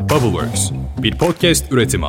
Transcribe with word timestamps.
Bubbleworks, 0.00 0.70
bir 1.02 1.18
podcast 1.18 1.72
üretimi. 1.72 2.06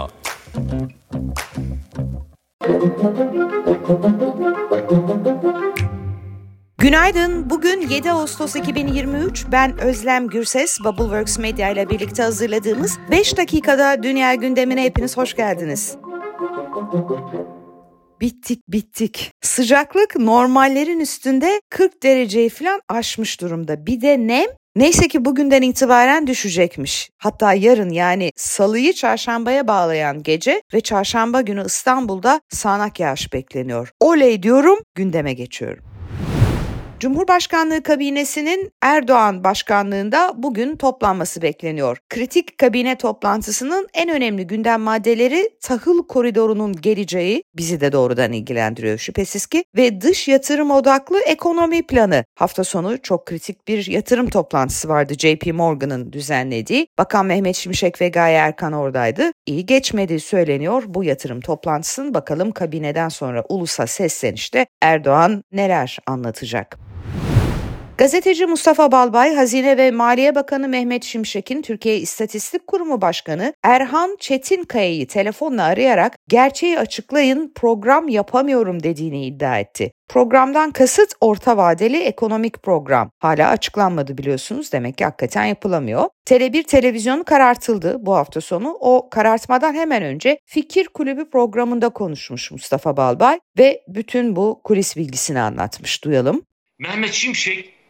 Günaydın. 6.77 7.50
Bugün 7.50 7.90
7 7.90 8.12
Ağustos 8.12 8.55
2023. 8.55 9.46
Ben 9.52 9.77
Özlem 9.77 10.27
Gürses. 10.27 10.80
Bubbleworks 10.80 11.38
Media 11.39 11.70
ile 11.70 11.89
birlikte 11.89 12.23
hazırladığımız 12.23 12.97
5 13.11 13.38
dakikada 13.38 14.03
dünya 14.03 14.35
gündemine 14.35 14.83
hepiniz 14.83 15.17
hoş 15.17 15.35
geldiniz. 15.35 15.97
Bittik 18.21 18.67
bittik. 18.67 19.31
Sıcaklık 19.41 20.15
normallerin 20.19 20.99
üstünde 20.99 21.61
40 21.69 22.03
dereceyi 22.03 22.49
falan 22.49 22.81
aşmış 22.89 23.41
durumda. 23.41 23.85
Bir 23.85 24.01
de 24.01 24.27
nem 24.27 24.47
Neyse 24.75 25.07
ki 25.07 25.25
bugünden 25.25 25.61
itibaren 25.61 26.27
düşecekmiş. 26.27 27.09
Hatta 27.17 27.54
yarın 27.54 27.89
yani 27.89 28.31
salıyı 28.35 28.93
çarşambaya 28.93 29.68
bağlayan 29.68 30.23
gece 30.23 30.61
ve 30.73 30.82
çarşamba 30.82 31.41
günü 31.41 31.63
İstanbul'da 31.65 32.41
sağanak 32.50 32.99
yağış 32.99 33.34
bekleniyor. 33.34 33.91
Oley 33.99 34.44
diyorum, 34.44 34.80
gündeme 34.96 35.34
geçiyorum. 35.34 35.84
Cumhurbaşkanlığı 37.02 37.84
kabinesinin 37.84 38.72
Erdoğan 38.82 39.44
başkanlığında 39.44 40.34
bugün 40.36 40.76
toplanması 40.76 41.41
bekleniyor. 41.41 41.98
Kritik 42.10 42.58
kabine 42.58 42.98
toplantısının 42.98 43.88
en 43.94 44.10
önemli 44.10 44.48
gündem 44.48 44.82
maddeleri 44.82 45.50
tahıl 45.62 46.08
koridorunun 46.08 46.74
geleceği 46.82 47.44
bizi 47.58 47.82
de 47.82 47.91
doğrudan 47.91 48.32
ilgilendiriyor 48.32 48.98
şüphesiz 48.98 49.46
ki 49.46 49.64
ve 49.76 50.02
dış 50.02 50.27
yatırım 50.27 50.72
odaklı 50.72 51.20
ekonomi 51.27 51.88
planı. 51.88 52.24
Hafta 52.36 52.64
sonu 52.64 53.02
çok 53.02 53.26
kritik 53.26 53.68
bir 53.68 53.88
yatırım 53.88 54.30
toplantısı 54.30 54.90
vardı 54.90 55.13
JP 55.13 55.54
Morgan'ın 55.54 56.13
düzenlediği. 56.13 56.88
Bakan 56.98 57.26
Mehmet 57.26 57.55
Şimşek 57.55 58.02
ve 58.02 58.10
Gaye 58.10 58.38
Erkan 58.38 58.74
oradaydı. 58.74 59.32
İyi 59.46 59.66
geçmediği 59.66 60.20
söyleniyor 60.20 60.84
bu 60.88 61.04
yatırım 61.04 61.41
toplantısının. 61.41 62.13
Bakalım 62.13 62.52
kabineden 62.52 63.10
sonra 63.10 63.44
ulusa 63.49 63.88
seslenişte 63.88 64.66
Erdoğan 64.81 65.44
neler 65.52 65.97
anlatacak? 66.07 66.91
Gazeteci 68.02 68.45
Mustafa 68.45 68.91
Balbay, 68.91 69.35
Hazine 69.35 69.77
ve 69.77 69.91
Maliye 69.91 70.35
Bakanı 70.35 70.67
Mehmet 70.67 71.03
Şimşek'in 71.03 71.61
Türkiye 71.61 71.97
İstatistik 71.97 72.67
Kurumu 72.67 73.02
Başkanı 73.02 73.53
Erhan 73.63 74.17
Çetinkaya'yı 74.19 75.07
telefonla 75.07 75.63
arayarak 75.63 76.16
gerçeği 76.27 76.79
açıklayın 76.79 77.52
program 77.55 78.09
yapamıyorum 78.09 78.83
dediğini 78.83 79.25
iddia 79.25 79.59
etti. 79.59 79.91
Programdan 80.09 80.72
kasıt 80.72 81.13
orta 81.22 81.57
vadeli 81.57 81.97
ekonomik 81.97 82.63
program. 82.63 83.11
Hala 83.19 83.49
açıklanmadı 83.49 84.17
biliyorsunuz 84.17 84.72
demek 84.72 84.97
ki 84.97 85.03
hakikaten 85.05 85.45
yapılamıyor. 85.45 86.09
Tele1 86.27 86.63
televizyonu 86.63 87.23
karartıldı 87.23 88.05
bu 88.05 88.16
hafta 88.16 88.41
sonu. 88.41 88.77
O 88.79 89.09
karartmadan 89.09 89.73
hemen 89.73 90.03
önce 90.03 90.39
Fikir 90.45 90.88
Kulübü 90.88 91.29
programında 91.29 91.89
konuşmuş 91.89 92.52
Mustafa 92.52 92.97
Balbay 92.97 93.39
ve 93.57 93.81
bütün 93.88 94.35
bu 94.35 94.61
kulis 94.63 94.97
bilgisini 94.97 95.39
anlatmış. 95.39 96.03
Duyalım. 96.03 96.41
Mehmet 96.79 97.13
Şimşek 97.13 97.80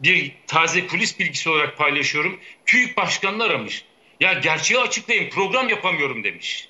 bir 0.00 0.32
taze 0.46 0.86
kulis 0.86 1.18
bilgisi 1.18 1.48
olarak 1.50 1.78
paylaşıyorum. 1.78 2.40
TÜİK 2.66 2.96
başkanını 2.96 3.44
aramış. 3.44 3.84
Ya 4.20 4.32
gerçeği 4.32 4.80
açıklayın 4.80 5.30
program 5.30 5.68
yapamıyorum 5.68 6.24
demiş. 6.24 6.68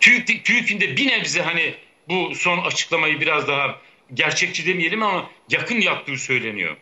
TÜİK, 0.00 0.44
TÜİK'in 0.44 0.80
de 0.80 0.96
bir 0.96 1.06
nebze 1.06 1.42
hani 1.42 1.74
bu 2.08 2.34
son 2.34 2.58
açıklamayı 2.58 3.20
biraz 3.20 3.48
daha 3.48 3.80
gerçekçi 4.14 4.66
demeyelim 4.66 5.02
ama 5.02 5.30
yakın 5.50 5.80
yaptığı 5.80 6.18
söyleniyor. 6.18 6.76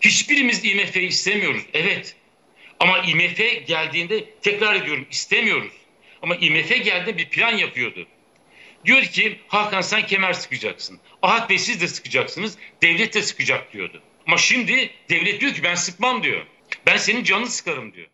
Hiçbirimiz 0.00 0.64
IMF'yi 0.64 1.08
istemiyoruz. 1.08 1.62
Evet. 1.72 2.16
Ama 2.80 2.98
IMF 2.98 3.66
geldiğinde 3.66 4.24
tekrar 4.42 4.74
ediyorum 4.74 5.06
istemiyoruz. 5.10 5.72
Ama 6.22 6.36
IMF 6.36 6.68
geldiğinde 6.68 7.18
bir 7.18 7.28
plan 7.28 7.56
yapıyordu. 7.56 8.06
Diyor 8.84 9.02
ki 9.02 9.38
Hakan 9.48 9.80
sen 9.80 10.06
kemer 10.06 10.32
sıkacaksın. 10.32 11.00
Ahat 11.22 11.50
Bey 11.50 11.58
siz 11.58 11.80
de 11.80 11.88
sıkacaksınız. 11.88 12.58
Devlet 12.82 13.14
de 13.14 13.22
sıkacak 13.22 13.72
diyordu. 13.72 14.02
Ama 14.28 14.36
şimdi 14.36 14.90
devlet 15.10 15.40
diyor 15.40 15.52
ki 15.52 15.62
ben 15.64 15.74
sıkmam 15.74 16.22
diyor. 16.22 16.46
Ben 16.86 16.96
senin 16.96 17.24
canını 17.24 17.46
sıkarım 17.46 17.92
diyor. 17.92 18.06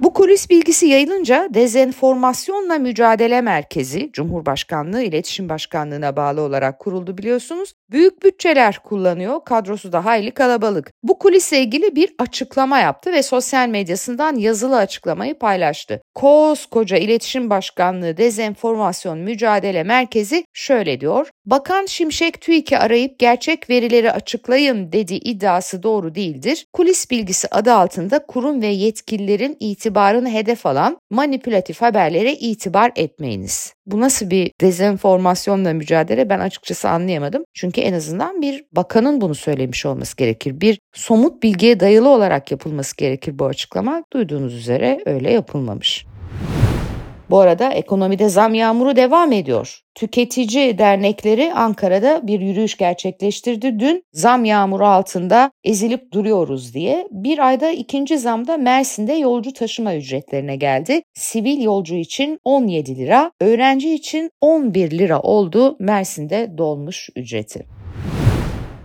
Bu 0.00 0.12
kulis 0.12 0.50
bilgisi 0.50 0.86
yayılınca 0.86 1.48
Dezenformasyonla 1.54 2.78
Mücadele 2.78 3.40
Merkezi, 3.40 4.10
Cumhurbaşkanlığı 4.12 5.02
İletişim 5.02 5.48
Başkanlığı'na 5.48 6.16
bağlı 6.16 6.40
olarak 6.40 6.78
kuruldu 6.78 7.18
biliyorsunuz. 7.18 7.73
Büyük 7.90 8.22
bütçeler 8.22 8.78
kullanıyor, 8.84 9.44
kadrosu 9.44 9.92
da 9.92 10.04
hayli 10.04 10.30
kalabalık. 10.30 10.90
Bu 11.02 11.18
kulisle 11.18 11.60
ilgili 11.60 11.96
bir 11.96 12.14
açıklama 12.18 12.78
yaptı 12.78 13.12
ve 13.12 13.22
sosyal 13.22 13.68
medyasından 13.68 14.36
yazılı 14.36 14.76
açıklamayı 14.76 15.38
paylaştı. 15.38 16.02
Koskoca 16.14 16.96
İletişim 16.96 17.50
Başkanlığı 17.50 18.16
Dezenformasyon 18.16 19.18
Mücadele 19.18 19.82
Merkezi 19.84 20.44
şöyle 20.52 21.00
diyor. 21.00 21.30
Bakan 21.46 21.86
Şimşek 21.86 22.40
TÜİK'i 22.40 22.78
arayıp 22.78 23.18
gerçek 23.18 23.70
verileri 23.70 24.12
açıklayın 24.12 24.92
dediği 24.92 25.20
iddiası 25.20 25.82
doğru 25.82 26.14
değildir. 26.14 26.66
Kulis 26.72 27.10
bilgisi 27.10 27.48
adı 27.50 27.72
altında 27.72 28.26
kurum 28.26 28.62
ve 28.62 28.66
yetkililerin 28.66 29.56
itibarını 29.60 30.30
hedef 30.30 30.66
alan 30.66 30.98
manipülatif 31.10 31.82
haberlere 31.82 32.32
itibar 32.32 32.92
etmeyiniz. 32.96 33.73
Bu 33.86 34.00
nasıl 34.00 34.30
bir 34.30 34.50
dezenformasyonla 34.60 35.72
mücadele 35.72 36.28
ben 36.28 36.38
açıkçası 36.38 36.88
anlayamadım. 36.88 37.44
Çünkü 37.54 37.80
en 37.80 37.92
azından 37.92 38.42
bir 38.42 38.64
bakanın 38.72 39.20
bunu 39.20 39.34
söylemiş 39.34 39.86
olması 39.86 40.16
gerekir. 40.16 40.60
Bir 40.60 40.78
somut 40.92 41.42
bilgiye 41.42 41.80
dayalı 41.80 42.08
olarak 42.08 42.50
yapılması 42.50 42.96
gerekir 42.96 43.38
bu 43.38 43.46
açıklama. 43.46 44.02
Duyduğunuz 44.12 44.54
üzere 44.54 45.00
öyle 45.06 45.32
yapılmamış. 45.32 46.06
Bu 47.34 47.40
arada 47.40 47.68
ekonomide 47.68 48.28
zam 48.28 48.54
yağmuru 48.54 48.96
devam 48.96 49.32
ediyor. 49.32 49.80
Tüketici 49.94 50.78
dernekleri 50.78 51.52
Ankara'da 51.54 52.26
bir 52.26 52.40
yürüyüş 52.40 52.76
gerçekleştirdi. 52.76 53.78
Dün 53.78 54.02
zam 54.12 54.44
yağmuru 54.44 54.86
altında 54.86 55.50
ezilip 55.64 56.12
duruyoruz 56.12 56.74
diye. 56.74 57.08
Bir 57.10 57.38
ayda 57.38 57.70
ikinci 57.70 58.18
zamda 58.18 58.56
Mersin'de 58.56 59.12
yolcu 59.12 59.52
taşıma 59.52 59.94
ücretlerine 59.94 60.56
geldi. 60.56 61.02
Sivil 61.14 61.62
yolcu 61.62 61.94
için 61.94 62.38
17 62.44 62.96
lira, 62.96 63.32
öğrenci 63.40 63.94
için 63.94 64.30
11 64.40 64.90
lira 64.90 65.20
oldu 65.20 65.76
Mersin'de 65.80 66.58
dolmuş 66.58 67.10
ücreti. 67.16 67.66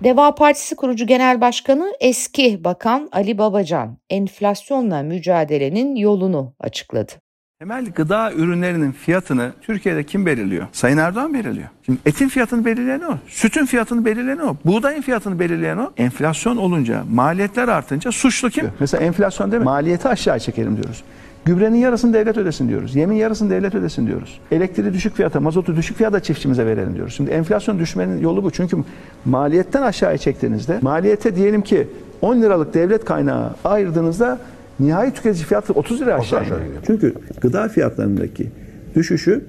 Deva 0.04 0.36
Partisi 0.36 0.76
kurucu 0.76 1.08
genel 1.08 1.42
başkanı 1.42 1.94
eski 2.00 2.64
bakan 2.64 3.10
Ali 3.12 3.38
Babacan 3.38 3.98
enflasyonla 4.10 5.04
mücadelenin 5.04 5.96
yolunu 5.96 6.54
açıkladı. 6.60 7.29
Temel 7.60 7.86
gıda 7.86 8.34
ürünlerinin 8.34 8.92
fiyatını 8.92 9.52
Türkiye'de 9.62 10.04
kim 10.04 10.26
belirliyor? 10.26 10.68
Sayın 10.72 10.98
Erdoğan 10.98 11.34
belirliyor. 11.34 11.68
Şimdi 11.86 12.00
etin 12.06 12.28
fiyatını 12.28 12.66
belirleyen 12.66 13.02
o, 13.02 13.18
sütün 13.28 13.66
fiyatını 13.66 14.06
belirleyen 14.06 14.38
o, 14.38 14.56
buğdayın 14.66 15.02
fiyatını 15.02 15.40
belirleyen 15.40 15.78
o. 15.78 15.92
Enflasyon 15.98 16.58
olunca, 16.58 17.04
maliyetler 17.12 17.68
artınca 17.68 18.12
suçlu 18.12 18.50
kim? 18.50 18.70
Mesela 18.80 19.04
enflasyon 19.04 19.52
değil 19.52 19.60
mi? 19.60 19.66
Maliyeti 19.66 20.08
aşağı 20.08 20.40
çekelim 20.40 20.78
diyoruz. 20.78 21.04
Gübrenin 21.46 21.78
yarısını 21.78 22.14
devlet 22.14 22.38
ödesin 22.38 22.70
diyoruz. 22.70 22.96
Yemin 22.96 23.16
yarısını 23.16 23.50
devlet 23.50 23.76
ödesin 23.76 24.08
diyoruz. 24.08 24.40
Elektriği 24.52 24.94
düşük 24.94 25.16
fiyata, 25.16 25.40
mazotu 25.40 25.76
düşük 25.76 25.98
fiyata 25.98 26.20
çiftçimize 26.20 26.66
verelim 26.66 26.96
diyoruz. 26.96 27.14
Şimdi 27.14 27.32
enflasyon 27.32 27.80
düşmenin 27.80 28.22
yolu 28.22 28.44
bu. 28.44 28.52
Çünkü 28.52 28.78
maliyetten 29.26 29.82
aşağıya 29.82 30.18
çektiğinizde 30.18 30.80
maliyete 30.82 31.36
diyelim 31.36 31.62
ki 31.62 31.88
10 32.22 32.42
liralık 32.42 32.74
devlet 32.74 33.06
kaynağı 33.06 33.56
ayırdığınızda 33.64 34.40
nihai 34.80 35.14
tüketici 35.14 35.46
fiyatı 35.46 35.74
30 35.74 36.02
lira 36.02 36.16
aşağı 36.16 36.46
iniyor. 36.46 36.84
Çünkü 36.88 37.14
gıda 37.42 37.68
fiyatlarındaki 37.68 38.52
düşüşü 38.96 39.46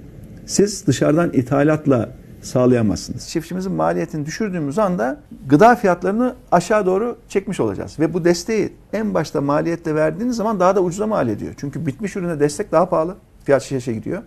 siz 0.47 0.87
dışarıdan 0.87 1.31
ithalatla 1.33 2.11
sağlayamazsınız. 2.43 3.29
Çiftçimizin 3.29 3.73
maliyetini 3.73 4.27
düşürdüğümüz 4.27 4.79
anda 4.79 5.21
gıda 5.49 5.77
fiyatlarını 5.77 6.35
aşağı 6.53 6.87
doğru 6.87 7.17
çekmiş 7.29 7.61
olacağız. 7.61 8.01
Ve 8.01 8.15
bu 8.15 8.25
desteği 8.25 8.73
en 8.93 9.15
başta 9.15 9.41
maliyetle 9.41 9.95
verdiğiniz 9.95 10.37
zaman 10.37 10.61
daha 10.61 10.77
da 10.77 10.83
ucuza 10.83 11.07
mal 11.07 11.29
ediyor. 11.29 11.55
Çünkü 11.57 11.87
bitmiş 11.87 12.17
ürüne 12.17 12.41
destek 12.41 12.73
daha 12.73 12.89
pahalı. 12.89 13.17
Fiyat 13.45 13.63
şişe 13.63 13.93
gidiyor. 13.93 14.23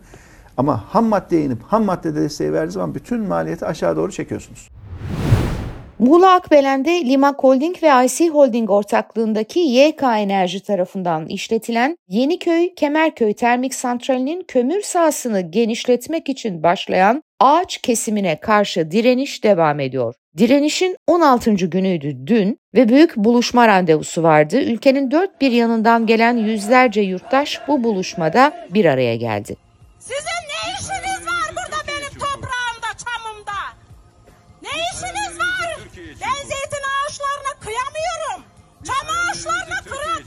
Ama 0.58 0.84
ham 0.88 1.06
maddeye 1.06 1.44
inip 1.44 1.64
ham 1.64 1.84
maddede 1.84 2.22
desteği 2.22 2.54
verdiğiniz 2.54 2.74
zaman 2.74 2.96
bütün 2.96 3.22
maliyeti 3.22 3.66
aşağı 3.66 3.96
doğru 3.96 4.12
çekiyorsunuz. 4.12 4.70
Muğla 6.04 6.34
Akbelen'de 6.34 7.06
Limak 7.06 7.44
Holding 7.44 7.84
ve 7.84 8.06
IC 8.06 8.30
Holding 8.30 8.70
ortaklığındaki 8.70 9.60
YK 9.60 10.04
Enerji 10.04 10.64
tarafından 10.64 11.26
işletilen 11.28 11.98
Yeniköy 12.08 12.74
Kemerköy 12.76 13.34
Termik 13.34 13.74
Santrali'nin 13.74 14.44
kömür 14.48 14.82
sahasını 14.82 15.42
genişletmek 15.42 16.30
için 16.30 16.64
başlayan 16.64 17.24
ağaç 17.40 17.78
kesimine 17.78 18.40
karşı 18.40 18.92
direniş 18.92 19.44
devam 19.44 19.80
ediyor. 19.80 20.16
Direnişin 20.38 20.96
16. 21.08 21.54
günüydü 21.54 22.28
dün 22.28 22.58
ve 22.76 22.90
büyük 22.90 23.16
buluşma 23.18 23.68
randevusu 23.68 24.24
vardı. 24.24 24.62
Ülkenin 24.62 25.12
dört 25.12 25.42
bir 25.42 25.52
yanından 25.52 26.06
gelen 26.06 26.38
yüzlerce 26.38 27.02
yurttaş 27.02 27.62
bu 27.68 27.84
buluşmada 27.84 28.54
bir 28.74 28.86
araya 28.86 29.16
geldi. 29.16 29.63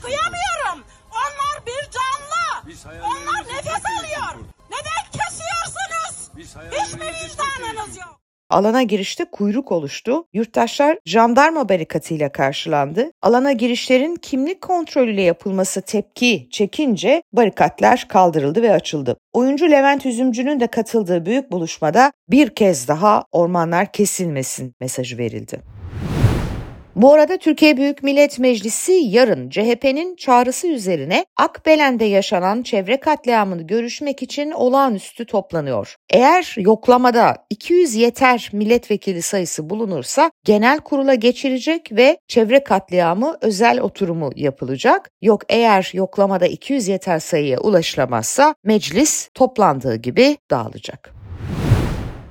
kıyamıyorum. 0.07 0.83
Onlar 1.11 1.65
bir 1.65 1.91
canlı. 1.91 2.73
Onlar 3.03 3.55
nefes 3.55 3.83
alıyor. 3.99 4.45
Neden 4.69 5.11
kesiyorsunuz? 5.11 6.29
Biz 6.37 6.55
Hiçbir 6.55 6.99
vicdanınız 6.99 7.97
yok. 7.97 8.19
Alana 8.49 8.83
girişte 8.83 9.25
kuyruk 9.25 9.71
oluştu. 9.71 10.25
Yurttaşlar 10.33 10.97
jandarma 11.05 11.69
barikatıyla 11.69 12.31
karşılandı. 12.31 13.11
Alana 13.21 13.51
girişlerin 13.51 14.15
kimlik 14.15 14.61
kontrolüyle 14.61 15.21
yapılması 15.21 15.81
tepki 15.81 16.47
çekince 16.51 17.23
barikatlar 17.33 18.05
kaldırıldı 18.09 18.61
ve 18.61 18.71
açıldı. 18.71 19.17
Oyuncu 19.33 19.71
Levent 19.71 20.05
Üzümcü'nün 20.05 20.59
de 20.59 20.67
katıldığı 20.67 21.25
büyük 21.25 21.51
buluşmada 21.51 22.11
bir 22.29 22.55
kez 22.55 22.87
daha 22.87 23.23
ormanlar 23.31 23.91
kesilmesin 23.91 24.73
mesajı 24.81 25.17
verildi. 25.17 25.76
Bu 26.97 27.13
arada 27.13 27.37
Türkiye 27.37 27.77
Büyük 27.77 28.03
Millet 28.03 28.39
Meclisi 28.39 28.91
yarın 28.91 29.49
CHP'nin 29.49 30.15
çağrısı 30.15 30.67
üzerine 30.67 31.25
Akbelen'de 31.37 32.05
yaşanan 32.05 32.63
çevre 32.63 32.99
katliamını 32.99 33.61
görüşmek 33.61 34.23
için 34.23 34.51
olağanüstü 34.51 35.25
toplanıyor. 35.25 35.95
Eğer 36.09 36.55
yoklamada 36.57 37.35
200 37.49 37.95
yeter 37.95 38.49
milletvekili 38.53 39.21
sayısı 39.21 39.69
bulunursa 39.69 40.31
genel 40.45 40.79
kurula 40.79 41.15
geçirecek 41.15 41.91
ve 41.91 42.17
çevre 42.27 42.63
katliamı 42.63 43.37
özel 43.41 43.79
oturumu 43.79 44.29
yapılacak. 44.35 45.09
Yok 45.21 45.41
eğer 45.49 45.91
yoklamada 45.93 46.47
200 46.47 46.87
yeter 46.87 47.19
sayıya 47.19 47.59
ulaşılamazsa 47.59 48.55
meclis 48.63 49.29
toplandığı 49.33 49.95
gibi 49.95 50.37
dağılacak. 50.51 51.16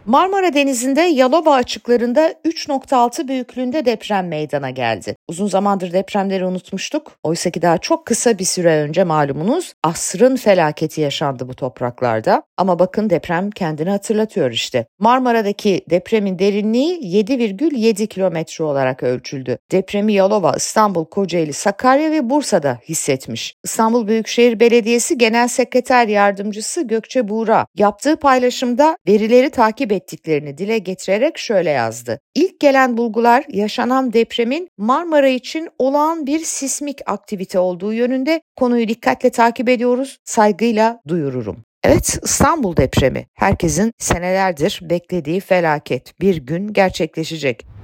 Marmara 0.06 0.54
Denizi'nde 0.54 1.00
Yalova 1.00 1.54
açıklarında 1.54 2.32
3.6 2.44 3.28
büyüklüğünde 3.28 3.84
deprem 3.84 4.28
meydana 4.28 4.70
geldi. 4.70 5.15
Uzun 5.28 5.46
zamandır 5.46 5.92
depremleri 5.92 6.44
unutmuştuk. 6.44 7.12
Oysa 7.22 7.50
ki 7.50 7.62
daha 7.62 7.78
çok 7.78 8.06
kısa 8.06 8.38
bir 8.38 8.44
süre 8.44 8.76
önce 8.76 9.04
malumunuz 9.04 9.72
asrın 9.82 10.36
felaketi 10.36 11.00
yaşandı 11.00 11.48
bu 11.48 11.54
topraklarda. 11.54 12.42
Ama 12.56 12.78
bakın 12.78 13.10
deprem 13.10 13.50
kendini 13.50 13.90
hatırlatıyor 13.90 14.50
işte. 14.50 14.86
Marmara'daki 14.98 15.84
depremin 15.90 16.38
derinliği 16.38 17.00
7,7 17.00 18.06
kilometre 18.06 18.64
olarak 18.64 19.02
ölçüldü. 19.02 19.58
Depremi 19.72 20.12
Yalova, 20.12 20.54
İstanbul, 20.56 21.04
Kocaeli, 21.04 21.52
Sakarya 21.52 22.10
ve 22.10 22.30
Bursa'da 22.30 22.78
hissetmiş. 22.88 23.54
İstanbul 23.64 24.08
Büyükşehir 24.08 24.60
Belediyesi 24.60 25.18
Genel 25.18 25.48
Sekreter 25.48 26.08
Yardımcısı 26.08 26.82
Gökçe 26.82 27.28
Buğra 27.28 27.66
yaptığı 27.74 28.16
paylaşımda 28.16 28.98
verileri 29.08 29.50
takip 29.50 29.92
ettiklerini 29.92 30.58
dile 30.58 30.78
getirerek 30.78 31.38
şöyle 31.38 31.70
yazdı. 31.70 32.20
İlk 32.34 32.60
gelen 32.60 32.96
bulgular 32.96 33.44
yaşanan 33.48 34.12
depremin 34.12 34.68
Marmara 34.78 35.15
için 35.24 35.68
olağan 35.78 36.26
bir 36.26 36.38
sismik 36.38 36.98
aktivite 37.06 37.58
olduğu 37.58 37.92
yönünde 37.92 38.40
konuyu 38.56 38.88
dikkatle 38.88 39.30
takip 39.30 39.68
ediyoruz, 39.68 40.18
saygıyla 40.24 41.00
duyururum. 41.08 41.64
Evet 41.84 42.18
İstanbul 42.22 42.76
depremi 42.76 43.26
herkesin 43.34 43.92
senelerdir 43.98 44.80
beklediği 44.82 45.40
felaket 45.40 46.20
bir 46.20 46.36
gün 46.36 46.72
gerçekleşecek. 46.72 47.75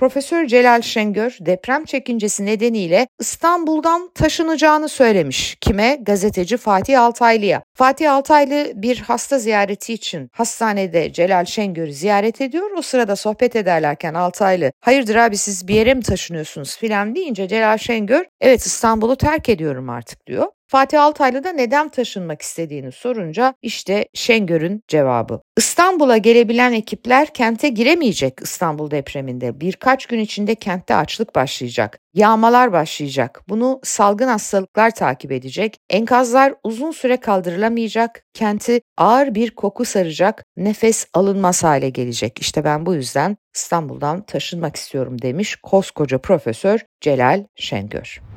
Profesör 0.00 0.46
Celal 0.46 0.82
Şengör 0.82 1.36
deprem 1.40 1.84
çekincesi 1.84 2.46
nedeniyle 2.46 3.06
İstanbul'dan 3.20 4.10
taşınacağını 4.14 4.88
söylemiş. 4.88 5.56
Kime? 5.60 5.98
Gazeteci 6.02 6.56
Fatih 6.56 7.02
Altaylı'ya. 7.02 7.62
Fatih 7.74 8.12
Altaylı 8.12 8.72
bir 8.74 8.98
hasta 8.98 9.38
ziyareti 9.38 9.92
için 9.92 10.30
hastanede 10.32 11.12
Celal 11.12 11.44
Şengör'ü 11.44 11.92
ziyaret 11.92 12.40
ediyor. 12.40 12.70
O 12.76 12.82
sırada 12.82 13.16
sohbet 13.16 13.56
ederlerken 13.56 14.14
Altaylı 14.14 14.72
hayırdır 14.80 15.14
abi 15.14 15.36
siz 15.36 15.68
bir 15.68 15.74
yere 15.74 15.94
mi 15.94 16.02
taşınıyorsunuz 16.02 16.76
filan 16.76 17.14
deyince 17.14 17.48
Celal 17.48 17.78
Şengör 17.78 18.24
evet 18.40 18.60
İstanbul'u 18.66 19.16
terk 19.16 19.48
ediyorum 19.48 19.90
artık 19.90 20.26
diyor. 20.26 20.46
Fatih 20.70 21.02
Altaylı 21.02 21.44
da 21.44 21.52
neden 21.52 21.88
taşınmak 21.88 22.42
istediğini 22.42 22.92
sorunca 22.92 23.54
işte 23.62 24.08
Şengör'ün 24.14 24.82
cevabı. 24.88 25.40
İstanbul'a 25.56 26.16
gelebilen 26.16 26.72
ekipler 26.72 27.34
kente 27.34 27.68
giremeyecek 27.68 28.38
İstanbul 28.42 28.90
depreminde. 28.90 29.60
Birkaç 29.60 30.06
gün 30.06 30.18
içinde 30.18 30.54
kentte 30.54 30.94
açlık 30.94 31.34
başlayacak. 31.34 31.98
Yağmalar 32.14 32.72
başlayacak. 32.72 33.42
Bunu 33.48 33.80
salgın 33.82 34.28
hastalıklar 34.28 34.94
takip 34.94 35.32
edecek. 35.32 35.76
Enkazlar 35.90 36.54
uzun 36.64 36.90
süre 36.90 37.16
kaldırılamayacak. 37.16 38.22
Kenti 38.34 38.80
ağır 38.96 39.34
bir 39.34 39.50
koku 39.50 39.84
saracak. 39.84 40.44
Nefes 40.56 41.06
alınmaz 41.14 41.64
hale 41.64 41.90
gelecek. 41.90 42.38
İşte 42.40 42.64
ben 42.64 42.86
bu 42.86 42.94
yüzden 42.94 43.36
İstanbul'dan 43.54 44.22
taşınmak 44.22 44.76
istiyorum 44.76 45.22
demiş 45.22 45.56
koskoca 45.62 46.18
profesör 46.18 46.80
Celal 47.00 47.44
Şengör. 47.56 48.29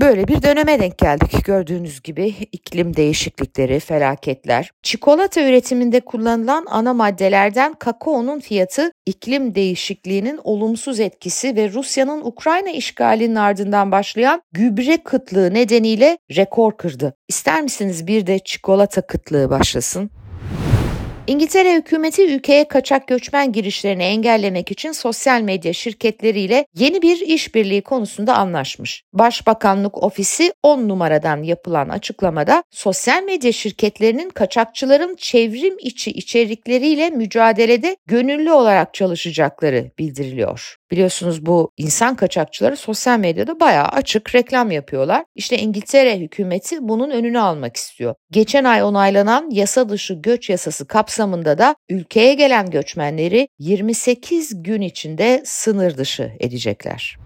Böyle 0.00 0.28
bir 0.28 0.42
döneme 0.42 0.80
denk 0.80 0.98
geldik. 0.98 1.44
Gördüğünüz 1.44 2.02
gibi 2.02 2.34
iklim 2.52 2.96
değişiklikleri, 2.96 3.80
felaketler. 3.80 4.70
Çikolata 4.82 5.40
üretiminde 5.40 6.00
kullanılan 6.00 6.66
ana 6.70 6.94
maddelerden 6.94 7.72
kakaonun 7.72 8.40
fiyatı 8.40 8.92
iklim 9.06 9.54
değişikliğinin 9.54 10.40
olumsuz 10.44 11.00
etkisi 11.00 11.56
ve 11.56 11.72
Rusya'nın 11.72 12.24
Ukrayna 12.24 12.70
işgalinin 12.70 13.34
ardından 13.34 13.92
başlayan 13.92 14.42
gübre 14.52 14.96
kıtlığı 14.96 15.54
nedeniyle 15.54 16.18
rekor 16.36 16.76
kırdı. 16.76 17.14
İster 17.28 17.62
misiniz 17.62 18.06
bir 18.06 18.26
de 18.26 18.38
çikolata 18.38 19.00
kıtlığı 19.00 19.50
başlasın? 19.50 20.10
İngiltere 21.26 21.74
hükümeti 21.74 22.34
ülkeye 22.34 22.68
kaçak 22.68 23.06
göçmen 23.06 23.52
girişlerini 23.52 24.02
engellemek 24.02 24.70
için 24.70 24.92
sosyal 24.92 25.40
medya 25.40 25.72
şirketleriyle 25.72 26.66
yeni 26.74 27.02
bir 27.02 27.20
işbirliği 27.20 27.82
konusunda 27.82 28.34
anlaşmış. 28.36 29.02
Başbakanlık 29.12 30.02
ofisi 30.02 30.52
10 30.62 30.88
numaradan 30.88 31.42
yapılan 31.42 31.88
açıklamada 31.88 32.62
sosyal 32.70 33.22
medya 33.22 33.52
şirketlerinin 33.52 34.30
kaçakçıların 34.30 35.16
çevrim 35.18 35.76
içi 35.78 36.10
içerikleriyle 36.10 37.10
mücadelede 37.10 37.96
gönüllü 38.06 38.52
olarak 38.52 38.94
çalışacakları 38.94 39.90
bildiriliyor. 39.98 40.79
Biliyorsunuz 40.90 41.46
bu 41.46 41.70
insan 41.76 42.16
kaçakçıları 42.16 42.76
sosyal 42.76 43.18
medyada 43.18 43.60
bayağı 43.60 43.86
açık 43.86 44.34
reklam 44.34 44.70
yapıyorlar. 44.70 45.24
İşte 45.34 45.58
İngiltere 45.58 46.18
hükümeti 46.18 46.76
bunun 46.80 47.10
önünü 47.10 47.40
almak 47.40 47.76
istiyor. 47.76 48.14
Geçen 48.30 48.64
ay 48.64 48.82
onaylanan 48.82 49.50
yasa 49.50 49.88
dışı 49.88 50.14
göç 50.14 50.50
yasası 50.50 50.86
kapsamında 50.86 51.58
da 51.58 51.74
ülkeye 51.88 52.34
gelen 52.34 52.70
göçmenleri 52.70 53.48
28 53.58 54.62
gün 54.62 54.80
içinde 54.80 55.42
sınır 55.44 55.96
dışı 55.96 56.32
edecekler. 56.40 57.16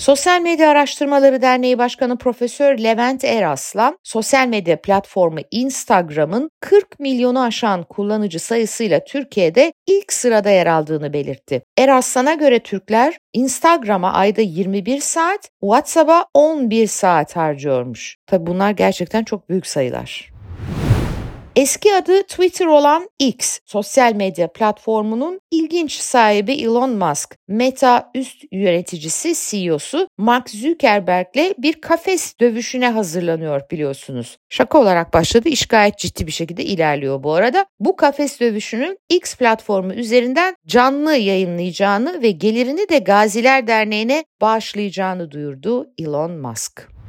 Sosyal 0.00 0.40
Medya 0.40 0.70
Araştırmaları 0.70 1.42
Derneği 1.42 1.78
Başkanı 1.78 2.18
Profesör 2.18 2.78
Levent 2.78 3.24
Eraslan, 3.24 3.98
sosyal 4.02 4.48
medya 4.48 4.80
platformu 4.80 5.38
Instagram'ın 5.50 6.50
40 6.60 7.00
milyonu 7.00 7.42
aşan 7.42 7.82
kullanıcı 7.82 8.40
sayısıyla 8.40 9.04
Türkiye'de 9.04 9.72
ilk 9.86 10.12
sırada 10.12 10.50
yer 10.50 10.66
aldığını 10.66 11.12
belirtti. 11.12 11.62
Eraslan'a 11.78 12.34
göre 12.34 12.58
Türkler 12.58 13.18
Instagram'a 13.32 14.12
ayda 14.12 14.40
21 14.40 15.00
saat, 15.00 15.48
WhatsApp'a 15.60 16.26
11 16.34 16.86
saat 16.86 17.36
harcıyormuş. 17.36 18.16
Tabi 18.26 18.46
bunlar 18.46 18.70
gerçekten 18.70 19.24
çok 19.24 19.48
büyük 19.48 19.66
sayılar. 19.66 20.29
Eski 21.56 21.94
adı 21.94 22.22
Twitter 22.22 22.66
olan 22.66 23.08
X, 23.18 23.58
sosyal 23.66 24.14
medya 24.14 24.52
platformunun 24.52 25.40
ilginç 25.50 25.92
sahibi 25.92 26.52
Elon 26.52 26.90
Musk, 26.90 27.36
Meta 27.48 28.10
üst 28.14 28.44
yöneticisi 28.52 29.34
CEO'su 29.34 30.08
Mark 30.18 30.50
Zuckerberg'le 30.50 31.54
bir 31.58 31.80
kafes 31.80 32.34
dövüşüne 32.40 32.88
hazırlanıyor 32.88 33.60
biliyorsunuz. 33.70 34.38
Şaka 34.48 34.78
olarak 34.78 35.14
başladı, 35.14 35.48
iş 35.48 35.66
gayet 35.66 35.98
ciddi 35.98 36.26
bir 36.26 36.32
şekilde 36.32 36.64
ilerliyor 36.64 37.22
bu 37.22 37.34
arada. 37.34 37.66
Bu 37.80 37.96
kafes 37.96 38.40
dövüşünün 38.40 38.98
X 39.08 39.36
platformu 39.36 39.92
üzerinden 39.92 40.54
canlı 40.66 41.16
yayınlayacağını 41.16 42.22
ve 42.22 42.30
gelirini 42.30 42.88
de 42.88 42.98
Gaziler 42.98 43.66
Derneği'ne 43.66 44.24
bağışlayacağını 44.40 45.30
duyurdu 45.30 45.90
Elon 45.98 46.32
Musk. 46.32 46.99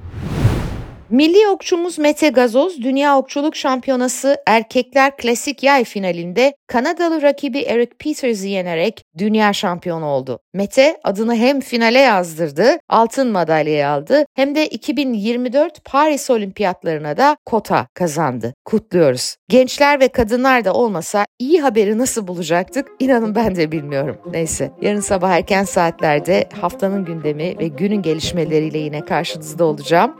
Milli 1.11 1.47
okçumuz 1.47 1.99
Mete 1.99 2.29
Gazoz 2.29 2.81
Dünya 2.81 3.17
Okçuluk 3.17 3.55
Şampiyonası 3.55 4.37
Erkekler 4.47 5.17
Klasik 5.17 5.63
Yay 5.63 5.83
finalinde 5.83 6.53
Kanadalı 6.67 7.21
rakibi 7.21 7.59
Eric 7.59 7.91
Peters'ı 7.99 8.47
yenerek 8.47 9.03
dünya 9.17 9.53
şampiyonu 9.53 10.05
oldu. 10.05 10.39
Mete 10.53 10.97
adını 11.03 11.35
hem 11.35 11.59
finale 11.59 11.99
yazdırdı, 11.99 12.77
altın 12.89 13.31
madalyayı 13.31 13.87
aldı 13.87 14.25
hem 14.35 14.55
de 14.55 14.67
2024 14.67 15.85
Paris 15.85 16.29
Olimpiyatlarına 16.29 17.17
da 17.17 17.37
kota 17.45 17.87
kazandı. 17.93 18.53
Kutluyoruz. 18.65 19.35
Gençler 19.49 19.99
ve 19.99 20.07
kadınlar 20.07 20.65
da 20.65 20.73
olmasa 20.73 21.25
iyi 21.39 21.61
haberi 21.61 21.97
nasıl 21.97 22.27
bulacaktık? 22.27 22.87
İnanın 22.99 23.35
ben 23.35 23.55
de 23.55 23.71
bilmiyorum. 23.71 24.17
Neyse 24.33 24.71
yarın 24.81 24.99
sabah 24.99 25.29
erken 25.29 25.63
saatlerde 25.63 26.49
haftanın 26.61 27.05
gündemi 27.05 27.59
ve 27.59 27.67
günün 27.67 28.01
gelişmeleriyle 28.01 28.77
yine 28.77 29.05
karşınızda 29.05 29.65
olacağım. 29.65 30.15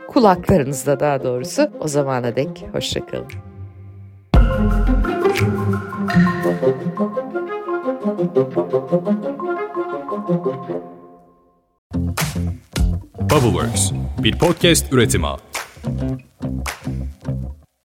Kulaklarınızda 0.82 1.00
daha 1.00 1.22
doğrusu. 1.24 1.70
O 1.80 1.88
zamana 1.88 2.36
dek 2.36 2.64
hoşçakalın. 2.72 3.26
Bubbleworks 13.30 13.92
bir 14.18 14.38
podcast 14.38 14.92
üretimi. 14.92 15.26